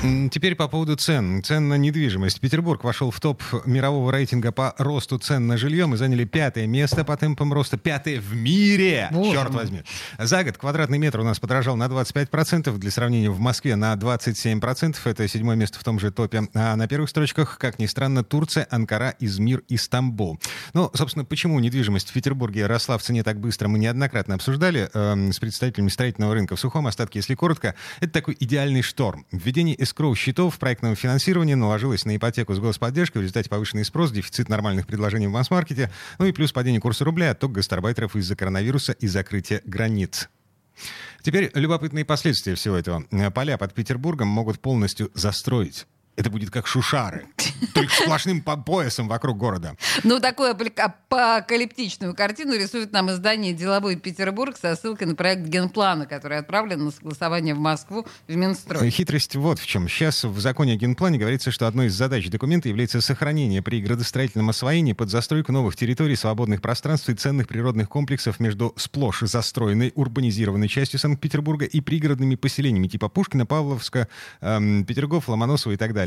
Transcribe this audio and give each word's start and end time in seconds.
Теперь 0.00 0.54
по 0.54 0.66
поводу 0.66 0.96
цен. 0.96 1.42
Цен 1.42 1.68
на 1.68 1.74
недвижимость. 1.74 2.40
Петербург 2.40 2.84
вошел 2.84 3.10
в 3.10 3.20
топ 3.20 3.42
мирового 3.66 4.10
рейтинга 4.10 4.50
по 4.50 4.74
росту 4.78 5.18
цен 5.18 5.46
на 5.46 5.58
жилье. 5.58 5.84
Мы 5.84 5.98
заняли 5.98 6.24
пятое 6.24 6.66
место 6.66 7.04
по 7.04 7.18
темпам 7.18 7.52
роста. 7.52 7.76
Пятое 7.76 8.18
в 8.18 8.34
мире! 8.34 9.08
Боже 9.12 9.32
черт 9.32 9.52
возьми. 9.52 9.82
За 10.18 10.42
год 10.42 10.56
квадратный 10.56 10.96
метр 10.96 11.20
у 11.20 11.24
нас 11.24 11.38
подорожал 11.38 11.76
на 11.76 11.84
25%. 11.84 12.78
Для 12.78 12.90
сравнения, 12.90 13.28
в 13.28 13.40
Москве 13.40 13.76
на 13.76 13.92
27%. 13.92 14.96
Это 15.04 15.28
седьмое 15.28 15.56
место 15.56 15.78
в 15.78 15.84
том 15.84 16.00
же 16.00 16.10
топе. 16.10 16.48
А 16.54 16.76
на 16.76 16.88
первых 16.88 17.10
строчках, 17.10 17.58
как 17.58 17.78
ни 17.78 17.84
странно, 17.84 18.24
Турция, 18.24 18.66
Анкара, 18.70 19.14
Измир 19.20 19.62
и 19.68 19.76
Стамбул. 19.76 20.40
Ну, 20.72 20.90
собственно, 20.94 21.26
почему 21.26 21.60
недвижимость 21.60 22.08
в 22.08 22.14
Петербурге 22.14 22.64
росла 22.66 22.96
в 22.96 23.02
цене 23.02 23.22
так 23.22 23.38
быстро, 23.38 23.68
мы 23.68 23.78
неоднократно 23.78 24.36
обсуждали 24.36 24.88
эм, 24.94 25.30
с 25.34 25.38
представителями 25.38 25.90
строительного 25.90 26.32
рынка. 26.32 26.56
В 26.56 26.60
сухом 26.60 26.86
остатке, 26.86 27.18
если 27.18 27.34
коротко, 27.34 27.74
это 28.00 28.12
такой 28.14 28.34
идеальный 28.40 28.80
шторм. 28.80 29.26
Введение 29.30 29.76
эскроу 29.90 30.14
счетов 30.14 30.58
проектного 30.58 30.94
финансирования 30.94 31.56
наложилось 31.56 32.04
на 32.04 32.16
ипотеку 32.16 32.54
с 32.54 32.60
господдержкой, 32.60 33.18
в 33.18 33.22
результате 33.22 33.50
повышенный 33.50 33.84
спрос, 33.84 34.12
дефицит 34.12 34.48
нормальных 34.48 34.86
предложений 34.86 35.26
в 35.26 35.32
масс-маркете, 35.32 35.90
ну 36.18 36.26
и 36.26 36.32
плюс 36.32 36.52
падение 36.52 36.80
курса 36.80 37.04
рубля, 37.04 37.32
отток 37.32 37.52
гастарбайтеров 37.52 38.14
из-за 38.14 38.36
коронавируса 38.36 38.92
и 38.92 39.08
закрытия 39.08 39.60
границ. 39.64 40.28
Теперь 41.22 41.50
любопытные 41.54 42.04
последствия 42.04 42.54
всего 42.54 42.76
этого. 42.76 43.04
Поля 43.34 43.58
под 43.58 43.74
Петербургом 43.74 44.28
могут 44.28 44.60
полностью 44.60 45.10
застроить. 45.14 45.86
Это 46.16 46.28
будет 46.28 46.50
как 46.50 46.66
шушары, 46.66 47.26
только 47.74 47.94
сплошным 47.94 48.42
по- 48.42 48.56
поясом 48.56 49.08
вокруг 49.08 49.38
города. 49.38 49.76
Ну, 50.04 50.20
такую 50.20 50.50
апокалиптичную 50.50 52.14
картину 52.14 52.54
рисует 52.54 52.92
нам 52.92 53.10
издание 53.10 53.54
«Деловой 53.54 53.96
Петербург» 53.96 54.56
со 54.60 54.76
ссылкой 54.76 55.06
на 55.06 55.14
проект 55.14 55.42
генплана, 55.42 56.06
который 56.06 56.38
отправлен 56.38 56.84
на 56.84 56.90
согласование 56.90 57.54
в 57.54 57.58
Москву 57.58 58.06
в 58.28 58.34
Минстрой. 58.34 58.90
Хитрость 58.90 59.36
вот 59.36 59.58
в 59.58 59.66
чем. 59.66 59.88
Сейчас 59.88 60.24
в 60.24 60.38
законе 60.40 60.74
о 60.74 60.76
генплане 60.76 61.18
говорится, 61.18 61.50
что 61.50 61.66
одной 61.66 61.86
из 61.86 61.94
задач 61.94 62.28
документа 62.28 62.68
является 62.68 63.00
сохранение 63.00 63.62
при 63.62 63.80
градостроительном 63.80 64.50
освоении 64.50 64.92
под 64.92 65.10
застройку 65.10 65.52
новых 65.52 65.76
территорий, 65.76 66.16
свободных 66.16 66.60
пространств 66.60 67.08
и 67.08 67.14
ценных 67.14 67.48
природных 67.48 67.88
комплексов 67.88 68.40
между 68.40 68.74
сплошь 68.76 69.20
застроенной 69.20 69.92
урбанизированной 69.94 70.68
частью 70.68 70.98
Санкт-Петербурга 70.98 71.64
и 71.64 71.80
пригородными 71.80 72.34
поселениями 72.34 72.88
типа 72.88 73.08
Пушкина, 73.08 73.46
Павловска, 73.46 74.08
эм, 74.40 74.84
Петергоф, 74.84 75.28
Ломоносова 75.28 75.72
и 75.72 75.76
так 75.76 75.94
далее. 75.94 75.99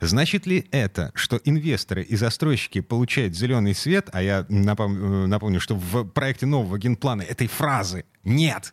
Значит 0.00 0.46
ли 0.46 0.66
это, 0.70 1.10
что 1.14 1.40
инвесторы 1.44 2.02
и 2.02 2.16
застройщики 2.16 2.80
получают 2.80 3.34
зеленый 3.34 3.74
свет, 3.74 4.08
а 4.12 4.22
я 4.22 4.46
напом- 4.48 5.24
э, 5.24 5.26
напомню, 5.26 5.60
что 5.60 5.74
в 5.74 6.04
проекте 6.04 6.46
нового 6.46 6.78
генплана 6.78 7.22
этой 7.22 7.46
фразы 7.46 8.04
нет, 8.24 8.72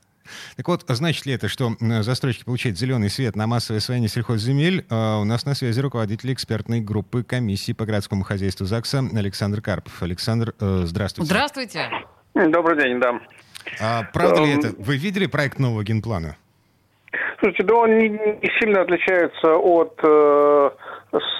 так 0.56 0.68
вот, 0.68 0.86
значит 0.88 1.26
ли 1.26 1.34
это, 1.34 1.48
что 1.50 1.76
застройщики 1.80 2.44
получают 2.45 2.78
зеленый 2.78 3.09
свет 3.09 3.36
на 3.36 3.48
массовое 3.48 3.80
освоение 3.80 4.08
сельхозземель? 4.08 4.86
А, 4.90 5.20
У 5.20 5.23
нас 5.26 5.45
на 5.45 5.56
связи 5.56 5.80
руководитель 5.80 6.31
экспертной 6.34 6.80
группы 6.80 7.23
комиссии 7.23 7.73
по 7.73 7.86
городскому 7.86 8.23
хозяйству 8.23 8.66
ЗАГСа 8.66 9.00
Александр 9.14 9.62
Карпов. 9.62 10.02
Александр, 10.02 10.53
э, 10.59 10.84
здравствуйте. 10.86 11.25
Здравствуйте. 11.28 11.90
Добрый 12.34 12.81
день, 12.81 13.00
да. 13.00 13.20
А 13.80 14.03
правда 14.14 14.44
ли 14.46 14.53
Эм. 14.53 14.59
это? 14.59 14.73
Вы 14.81 14.98
видели 14.98 15.25
проект 15.25 15.59
нового 15.59 15.84
генплана? 15.84 16.38
Слушайте, 17.42 17.64
да 17.64 17.73
он 17.75 17.97
не, 17.97 18.09
не 18.09 18.52
сильно 18.59 18.81
отличается 18.81 19.56
от 19.56 20.00
э, 20.03 20.70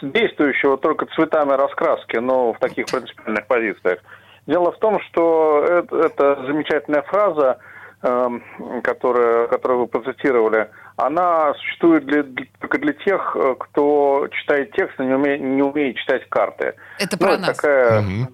действующего 0.02 0.78
только 0.78 1.06
цветами 1.16 1.52
раскраски, 1.54 2.18
но 2.18 2.54
в 2.54 2.60
таких 2.60 2.88
принципиальных 2.88 3.46
позициях. 3.46 4.00
Дело 4.48 4.72
в 4.72 4.80
том, 4.80 5.00
что 5.02 5.64
это, 5.64 5.96
это 5.98 6.44
замечательная 6.48 7.04
фраза, 7.04 7.60
эм, 8.02 8.42
которая, 8.82 9.46
которую 9.48 9.82
вы 9.82 9.88
процитировали, 9.88 10.72
она 10.98 11.54
существует 11.54 12.06
для- 12.06 12.24
для- 12.24 12.48
только 12.60 12.80
для 12.80 12.94
тех, 12.94 13.38
э, 13.40 13.56
кто 13.60 14.28
читает 14.32 14.72
текст, 14.72 14.98
но 14.98 15.06
не 15.06 15.14
умеет, 15.14 15.40
не 15.42 15.62
умеет 15.62 15.98
читать 15.98 16.28
карты. 16.30 16.74
Это 16.98 17.16
Ну, 17.20 17.28
про 17.28 17.34
это 17.34 17.42
нас. 17.42 17.56
такая... 17.58 18.02
Мгм. 18.02 18.28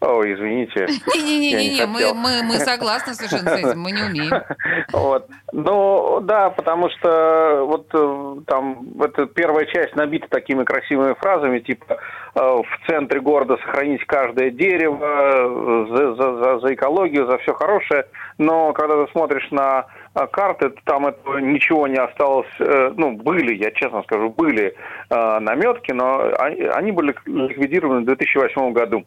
Ой, 0.00 0.34
извините. 0.34 0.86
Не-не-не, 1.14 1.74
не 1.78 1.86
мы, 1.86 2.12
мы, 2.14 2.42
мы 2.42 2.54
согласны 2.58 3.14
совершенно 3.14 3.56
с 3.56 3.60
этим, 3.60 3.80
мы 3.80 3.92
не 3.92 4.02
умеем. 4.02 4.32
Вот. 4.92 5.26
Ну, 5.52 6.20
да, 6.20 6.50
потому 6.50 6.90
что 6.90 7.64
вот 7.66 7.86
э, 7.94 8.36
там 8.46 8.86
эта 9.00 9.26
первая 9.26 9.64
часть 9.66 9.96
набита 9.96 10.28
такими 10.28 10.64
красивыми 10.64 11.14
фразами, 11.14 11.60
типа 11.60 11.96
э, 12.34 12.40
в 12.40 12.86
центре 12.86 13.20
города 13.20 13.56
сохранить 13.56 14.04
каждое 14.06 14.50
дерево, 14.50 15.86
за, 15.90 16.14
за- 16.14 16.36
за- 16.42 16.58
за 16.60 16.74
экологию, 16.74 17.26
за 17.26 17.38
все 17.38 17.54
хорошее. 17.54 18.04
Но 18.38 18.72
когда 18.74 19.04
ты 19.04 19.10
смотришь 19.12 19.48
на 19.50 19.86
э, 20.14 20.26
карты, 20.30 20.72
там 20.84 21.06
этого 21.06 21.38
ничего 21.38 21.86
не 21.88 21.96
осталось. 21.98 22.46
Ну, 22.58 23.12
были, 23.12 23.54
я 23.54 23.70
честно 23.72 24.02
скажу, 24.02 24.28
были 24.30 24.74
наметки, 25.10 25.92
но 25.92 26.30
они, 26.38 26.62
они 26.62 26.92
были 26.92 27.14
ликвидированы 27.24 28.00
в 28.02 28.04
2008 28.04 28.72
году. 28.72 29.04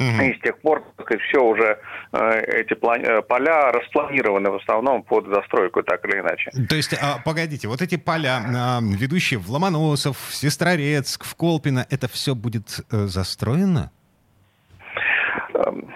Мгм. 0.00 0.20
И 0.22 0.34
с 0.34 0.40
тех 0.40 0.58
пор, 0.62 0.82
так 0.96 1.06
сказать, 1.06 1.22
все 1.24 1.44
уже 1.44 1.78
э, 2.12 2.40
эти 2.62 2.72
э, 2.72 3.22
поля 3.22 3.70
распланированы 3.70 4.50
в 4.50 4.54
основном 4.56 5.02
под 5.02 5.26
застройку, 5.26 5.82
так 5.82 6.02
или 6.06 6.20
иначе. 6.20 6.50
То 6.68 6.74
есть, 6.74 6.94
а, 6.94 7.18
погодите, 7.22 7.68
вот 7.68 7.82
эти 7.82 7.96
поля, 7.96 8.40
а, 8.56 8.80
ведущие 8.80 9.38
в 9.38 9.50
Ломоносов, 9.50 10.16
в 10.16 10.34
Сестрорецк, 10.34 11.24
в 11.24 11.34
Колпино, 11.36 11.86
это 11.90 12.08
все 12.08 12.34
будет 12.34 12.80
э, 12.90 12.96
застроено? 13.06 13.90
Эм, 15.54 15.92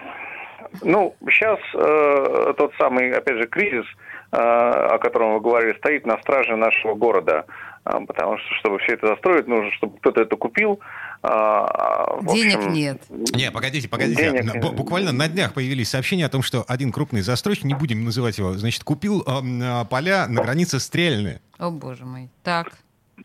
Ну, 0.82 1.14
сейчас 1.30 1.58
э, 1.74 2.52
тот 2.58 2.72
самый, 2.78 3.10
опять 3.10 3.38
же, 3.38 3.46
кризис, 3.46 3.86
э, 4.32 4.36
о 4.36 4.98
котором 4.98 5.34
вы 5.34 5.40
говорили, 5.40 5.78
стоит 5.78 6.04
на 6.04 6.18
страже 6.18 6.56
нашего 6.56 6.94
города. 6.94 7.46
Э, 7.86 7.98
Потому 8.06 8.38
что, 8.38 8.54
чтобы 8.56 8.78
все 8.80 8.94
это 8.94 9.06
застроить, 9.06 9.46
нужно, 9.46 9.70
чтобы 9.72 9.98
кто-то 9.98 10.20
это 10.22 10.36
купил. 10.36 10.80
А, 11.26 12.16
в 12.20 12.34
Денег 12.34 12.56
общем, 12.56 12.72
нет. 12.72 13.02
Не, 13.08 13.50
погодите, 13.50 13.88
погодите. 13.88 14.30
Денег 14.30 14.44
нет. 14.54 14.62
бу- 14.62 14.72
Буквально 14.72 15.10
на 15.12 15.26
днях 15.26 15.54
появились 15.54 15.88
сообщения 15.88 16.26
о 16.26 16.28
том, 16.28 16.42
что 16.42 16.64
один 16.68 16.92
крупный 16.92 17.22
застройщик, 17.22 17.64
не 17.64 17.72
будем 17.74 18.04
называть 18.04 18.36
его, 18.36 18.52
значит, 18.52 18.84
купил 18.84 19.24
а, 19.26 19.84
поля 19.86 20.26
на 20.28 20.42
границе 20.42 20.78
Стрельны. 20.80 21.40
О, 21.58 21.70
боже 21.70 22.04
мой. 22.04 22.28
Так, 22.42 22.72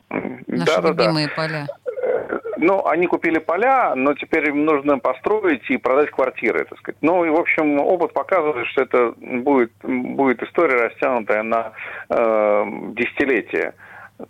наши 0.09 0.65
Да-да-да. 0.65 1.03
любимые 1.03 1.27
поля. 1.27 1.67
Ну, 2.57 2.85
они 2.87 3.07
купили 3.07 3.39
поля, 3.39 3.95
но 3.95 4.13
теперь 4.13 4.47
им 4.49 4.63
нужно 4.65 4.97
построить 4.99 5.69
и 5.69 5.77
продать 5.77 6.11
квартиры, 6.11 6.65
так 6.69 6.77
сказать. 6.79 6.97
Ну, 7.01 7.23
и, 7.25 7.29
в 7.29 7.35
общем, 7.35 7.79
опыт 7.79 8.13
показывает, 8.13 8.67
что 8.67 8.81
это 8.81 9.13
будет, 9.17 9.71
будет 9.83 10.41
история, 10.43 10.75
растянутая 10.87 11.43
на 11.43 11.71
э, 12.09 12.65
десятилетия. 12.95 13.73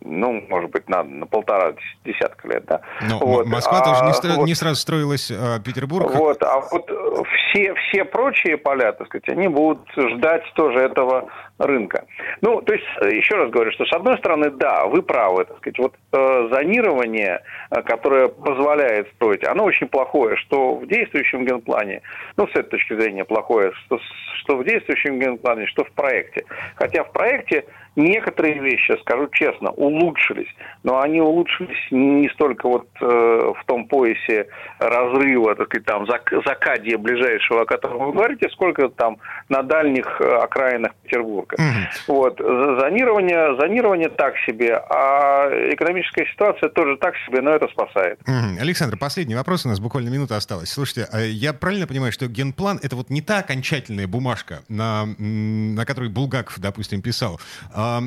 Ну, 0.01 0.43
может 0.49 0.69
быть, 0.71 0.87
на, 0.87 1.03
на 1.03 1.25
полтора 1.25 1.71
дес- 1.71 1.97
десятка 2.05 2.47
лет, 2.47 2.65
да. 2.65 2.81
Но 3.01 3.17
Вот. 3.19 3.45
М- 3.45 3.51
Москва 3.51 3.79
А 3.79 3.83
тоже 3.83 4.03
не, 4.05 4.11
стро- 4.11 4.35
вот- 4.37 4.45
не 4.47 4.53
сразу 4.55 4.75
строилась, 4.75 5.31
а 5.31 5.59
Петербург. 5.59 6.11
Вот, 6.13 6.41
а 6.43 6.59
вот 6.59 6.89
э, 6.89 7.23
все, 7.51 7.73
все 7.75 8.05
прочие 8.05 8.57
поля, 8.57 8.91
так 8.91 9.07
сказать, 9.07 9.27
они 9.29 9.47
будут 9.47 9.79
ждать 9.97 10.43
тоже 10.55 10.79
этого 10.79 11.29
рынка. 11.59 12.05
Ну, 12.41 12.61
то 12.61 12.73
есть, 12.73 12.85
э, 13.01 13.15
еще 13.15 13.35
раз 13.35 13.51
говорю, 13.51 13.71
что 13.71 13.85
с 13.85 13.93
одной 13.93 14.17
стороны, 14.17 14.49
да, 14.49 14.85
вы 14.85 15.01
правы, 15.01 15.45
так 15.45 15.57
сказать, 15.57 15.79
вот 15.79 15.93
э, 16.11 16.49
зонирование, 16.51 17.41
э, 17.69 17.81
которое 17.83 18.29
позволяет 18.29 19.09
строить, 19.15 19.43
оно 19.43 19.65
очень 19.65 19.87
плохое, 19.87 20.37
что 20.37 20.75
в 20.75 20.87
действующем 20.87 21.45
генплане, 21.45 22.01
ну, 22.37 22.47
с 22.47 22.51
этой 22.51 22.69
точки 22.69 22.93
зрения 22.99 23.25
плохое, 23.25 23.73
что, 23.85 23.99
что 24.39 24.57
в 24.57 24.63
действующем 24.63 25.19
генплане, 25.19 25.67
что 25.67 25.83
в 25.83 25.91
проекте. 25.91 26.45
Хотя 26.75 27.03
в 27.03 27.11
проекте 27.11 27.65
некоторые 27.95 28.59
вещи, 28.59 28.97
скажу 29.01 29.27
честно, 29.31 29.71
улучшились, 29.71 30.49
но 30.83 31.01
они 31.01 31.21
улучшились 31.21 31.91
не 31.91 32.29
столько 32.29 32.67
вот 32.67 32.87
э, 33.01 33.05
в 33.05 33.65
том 33.65 33.85
поясе 33.87 34.47
разрыва, 34.79 35.55
так 35.55 35.67
сказать, 35.67 35.85
там, 35.85 36.03
зак- 36.03 36.41
закадья 36.45 36.97
ближайшего, 36.97 37.61
о 37.61 37.65
котором 37.65 38.05
вы 38.05 38.13
говорите, 38.13 38.49
сколько 38.49 38.89
там 38.89 39.17
на 39.49 39.63
дальних 39.63 40.21
э, 40.21 40.25
окраинах 40.25 40.93
Петербурга. 41.03 41.48
Мгм. 41.57 41.87
Вот. 42.07 42.37
За- 42.39 42.79
Зонирование, 42.79 43.55
зонирование 43.59 44.09
так 44.09 44.33
себе, 44.45 44.75
а 44.75 45.47
экономическая 45.73 46.25
ситуация 46.31 46.69
тоже 46.69 46.97
так 46.97 47.13
себе, 47.25 47.41
но 47.41 47.51
это 47.51 47.67
спасает. 47.67 48.19
Мгм. 48.27 48.57
Александр, 48.59 48.97
последний 48.97 49.35
вопрос, 49.35 49.65
у 49.65 49.69
нас 49.69 49.79
буквально 49.79 50.09
минута 50.09 50.35
осталась. 50.37 50.69
Слушайте, 50.69 51.07
а 51.11 51.19
я 51.21 51.53
правильно 51.53 51.87
понимаю, 51.87 52.11
что 52.11 52.27
генплан— 52.27 52.79
это 52.83 52.95
вот 52.95 53.09
не 53.09 53.21
та 53.21 53.39
окончательная 53.39 54.07
бумажка, 54.07 54.61
на, 54.69 55.05
на 55.17 55.85
которой 55.85 56.09
Булгаков, 56.09 56.59
допустим, 56.59 57.01
писал. 57.01 57.39
А, 57.73 58.01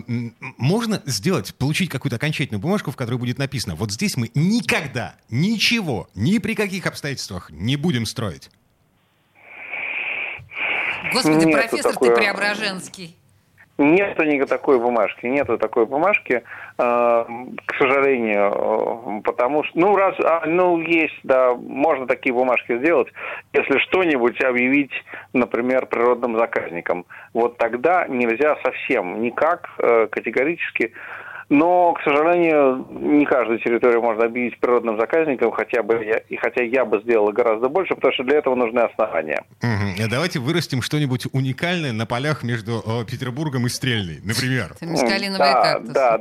можно 0.58 1.02
сделать, 1.06 1.54
получить 1.54 1.88
какую-то 1.90 2.16
окончательную 2.16 2.60
бумажку, 2.60 2.90
в 2.90 2.96
которой 2.96 3.16
будет 3.18 3.38
написано, 3.38 3.74
вот 3.74 3.90
здесь 3.92 4.16
мы 4.16 4.30
никогда, 4.34 5.14
ничего, 5.30 6.08
ни 6.14 6.38
при 6.38 6.54
каких 6.54 6.86
обстоятельствах 6.86 7.50
не 7.50 7.76
будем 7.76 8.06
строить. 8.06 8.50
Господи, 11.12 11.44
Нету 11.46 11.50
профессор 11.58 11.92
такое. 11.92 12.10
ты 12.10 12.16
Преображенский. 12.16 13.16
Нету 13.78 14.24
никакой 14.24 14.78
бумажки, 14.78 15.24
нету 15.24 15.56
такой 15.56 15.86
бумажки, 15.86 16.34
э, 16.34 16.42
к 16.78 17.74
сожалению, 17.78 19.22
потому 19.24 19.64
что, 19.64 19.78
ну, 19.78 19.96
раз, 19.96 20.14
а, 20.20 20.42
ну, 20.46 20.78
есть, 20.78 21.18
да, 21.22 21.54
можно 21.54 22.06
такие 22.06 22.34
бумажки 22.34 22.76
сделать, 22.78 23.08
если 23.54 23.78
что-нибудь 23.78 24.42
объявить, 24.44 24.92
например, 25.32 25.86
природным 25.86 26.36
заказником. 26.38 27.06
Вот 27.32 27.56
тогда 27.56 28.06
нельзя 28.08 28.56
совсем 28.62 29.22
никак 29.22 29.70
э, 29.78 30.06
категорически 30.08 30.92
но, 31.52 31.92
к 31.92 32.02
сожалению, 32.02 32.86
не 32.90 33.26
каждую 33.26 33.58
территорию 33.58 34.00
можно 34.00 34.24
объявить 34.24 34.58
природным 34.58 34.98
заказником, 34.98 35.52
хотя 35.52 35.82
бы 35.82 36.02
я, 36.02 36.16
и 36.16 36.36
хотя 36.36 36.64
я 36.64 36.86
бы 36.86 37.02
сделал 37.02 37.30
гораздо 37.30 37.68
больше, 37.68 37.94
потому 37.94 38.14
что 38.14 38.24
для 38.24 38.38
этого 38.38 38.54
нужны 38.54 38.80
основания. 38.80 39.44
Угу. 39.62 40.08
Давайте 40.08 40.38
вырастим 40.38 40.80
что-нибудь 40.80 41.26
уникальное 41.32 41.92
на 41.92 42.06
полях 42.06 42.42
между 42.42 42.82
э, 42.86 43.04
Петербургом 43.04 43.66
и 43.66 43.68
Стрельной, 43.68 44.20
например. 44.24 44.74
Да, 45.38 46.18
да, 46.18 46.20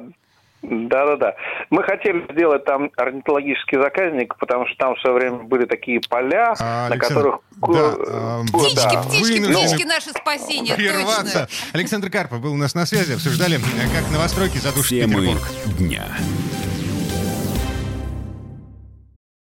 да-да-да. 0.62 1.36
Мы 1.70 1.84
хотели 1.84 2.32
сделать 2.32 2.66
там 2.66 2.92
орнитологический 2.96 3.82
заказник, 3.82 4.36
потому 4.38 4.68
что 4.68 4.78
там 4.78 4.96
все 4.96 5.12
время 5.12 5.38
были 5.40 5.66
такие 5.66 6.00
поля, 6.08 6.54
а, 6.60 6.90
на 6.90 6.98
которых... 6.98 7.40
Да, 7.58 7.94
э, 7.98 8.44
птички, 8.54 8.76
да. 8.76 9.02
птички, 9.02 9.40
птички, 9.40 9.84
наше 9.86 10.10
спасение, 10.12 10.76
прерваться. 10.76 11.48
Точно. 11.48 11.70
Александр 11.74 12.10
Карпов 12.10 12.42
был 12.42 12.54
у 12.54 12.58
нас 12.58 12.76
на 12.76 12.86
связи, 12.86 13.14
обсуждали, 13.14 13.58
как 13.58 14.12
новостройки 14.12 14.58
задушат 14.58 14.90
Петербург. 14.90 15.42
дня. 15.78 16.06